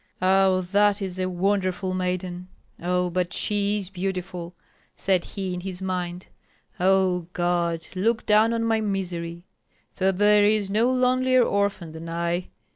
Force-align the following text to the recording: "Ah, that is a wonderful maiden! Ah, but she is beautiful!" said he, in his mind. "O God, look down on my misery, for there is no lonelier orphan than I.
"Ah, 0.19 0.61
that 0.71 0.99
is 0.99 1.19
a 1.19 1.29
wonderful 1.29 1.93
maiden! 1.93 2.47
Ah, 2.81 3.07
but 3.09 3.33
she 3.33 3.77
is 3.77 3.91
beautiful!" 3.91 4.55
said 4.95 5.23
he, 5.23 5.53
in 5.53 5.59
his 5.61 5.79
mind. 5.79 6.25
"O 6.79 7.27
God, 7.33 7.87
look 7.93 8.25
down 8.25 8.51
on 8.51 8.63
my 8.63 8.81
misery, 8.81 9.45
for 9.93 10.11
there 10.11 10.43
is 10.43 10.71
no 10.71 10.91
lonelier 10.91 11.43
orphan 11.43 11.91
than 11.91 12.09
I. 12.09 12.49